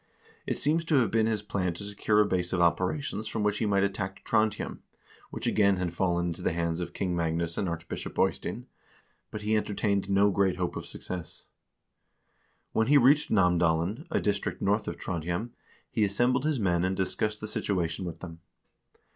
It 0.47 0.57
seems 0.57 0.83
to 0.85 0.95
have 0.95 1.11
been 1.11 1.27
his 1.27 1.43
plan 1.43 1.75
to 1.75 1.83
secure 1.83 2.21
a 2.21 2.25
base 2.25 2.53
of 2.53 2.59
operations 2.59 3.27
from 3.27 3.43
which 3.43 3.59
he 3.59 3.67
might 3.67 3.83
attack 3.83 4.23
Trondhjem, 4.25 4.79
which 5.29 5.45
again 5.45 5.77
had 5.77 5.93
fallen 5.93 6.29
into 6.29 6.41
the 6.41 6.53
hands 6.53 6.79
of 6.79 6.91
King 6.93 7.15
Magnus 7.15 7.55
and 7.55 7.69
Archbishop 7.69 8.17
Eystein, 8.17 8.65
but 9.29 9.43
he 9.43 9.55
entertained 9.55 10.09
no 10.09 10.31
great 10.31 10.55
hope 10.55 10.75
of 10.75 10.87
success. 10.87 11.45
When 12.71 12.87
he 12.87 12.97
reached 12.97 13.29
Namdalen, 13.29 14.07
a 14.09 14.19
district 14.19 14.59
north 14.59 14.87
of 14.87 14.97
Trondhjem, 14.97 15.51
he 15.91 16.03
assembled 16.03 16.45
his 16.45 16.59
men 16.59 16.83
and 16.83 16.97
discussed 16.97 17.39
the 17.39 17.47
situation 17.47 18.03
with 18.03 18.21
them. 18.21 18.39